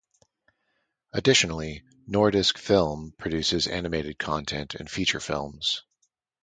Additionally, 1.13 1.83
Nordisk 2.09 2.57
Film 2.57 3.13
produces 3.19 3.67
animated 3.67 4.17
content 4.17 4.73
and 4.73 4.89
feature 4.89 5.19
films. 5.19 5.83